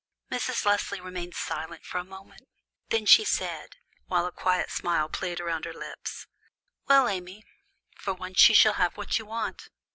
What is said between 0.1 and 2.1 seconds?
Mrs. Leslie remained silent for a